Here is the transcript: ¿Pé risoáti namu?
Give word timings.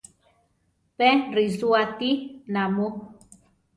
¿Pé 0.97 1.09
risoáti 1.35 2.11
namu? 2.53 2.87